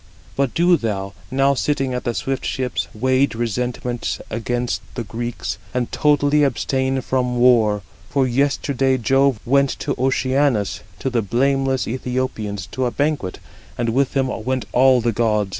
But 0.35 0.55
do 0.55 0.77
thou, 0.77 1.13
now 1.29 1.53
sitting 1.53 1.93
at 1.93 2.05
the 2.05 2.15
swift 2.15 2.43
ships, 2.43 2.87
wage 2.91 3.35
resentment 3.35 4.19
against 4.31 4.81
the 4.95 5.03
Greeks, 5.03 5.59
and 5.75 5.91
totally 5.91 6.41
abstain 6.41 7.01
from 7.01 7.37
war. 7.37 7.83
For 8.09 8.25
yesterday 8.25 8.97
Jove 8.97 9.39
went 9.45 9.69
to 9.77 9.93
Oceanus, 9.99 10.77
50 10.77 10.85
to 11.01 11.09
the 11.11 11.21
blameless 11.21 11.85
Æthiopians, 11.85 12.71
to 12.71 12.85
a 12.87 12.91
banquet, 12.91 13.37
and 13.77 13.89
with 13.89 14.15
him 14.17 14.25
went 14.43 14.65
all 14.73 15.01
the 15.01 15.11
gods. 15.11 15.49